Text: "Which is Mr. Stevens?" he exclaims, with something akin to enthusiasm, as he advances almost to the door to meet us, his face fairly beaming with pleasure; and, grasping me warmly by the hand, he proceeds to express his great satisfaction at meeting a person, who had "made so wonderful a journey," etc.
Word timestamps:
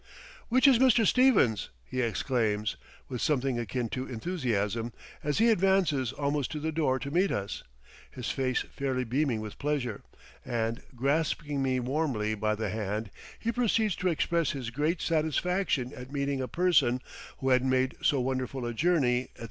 "Which 0.49 0.67
is 0.67 0.79
Mr. 0.79 1.05
Stevens?" 1.05 1.69
he 1.85 2.01
exclaims, 2.01 2.75
with 3.07 3.21
something 3.21 3.59
akin 3.59 3.87
to 3.89 4.07
enthusiasm, 4.09 4.93
as 5.23 5.37
he 5.37 5.51
advances 5.51 6.11
almost 6.11 6.49
to 6.53 6.59
the 6.59 6.71
door 6.71 6.97
to 6.97 7.11
meet 7.11 7.31
us, 7.31 7.61
his 8.09 8.31
face 8.31 8.61
fairly 8.71 9.03
beaming 9.03 9.41
with 9.41 9.59
pleasure; 9.59 10.01
and, 10.43 10.81
grasping 10.95 11.61
me 11.61 11.79
warmly 11.79 12.33
by 12.33 12.55
the 12.55 12.71
hand, 12.71 13.11
he 13.37 13.51
proceeds 13.51 13.95
to 13.97 14.07
express 14.07 14.53
his 14.53 14.71
great 14.71 15.03
satisfaction 15.03 15.93
at 15.93 16.11
meeting 16.11 16.41
a 16.41 16.47
person, 16.47 16.99
who 17.37 17.49
had 17.49 17.63
"made 17.63 17.93
so 18.01 18.19
wonderful 18.19 18.65
a 18.65 18.73
journey," 18.73 19.25
etc. 19.35 19.39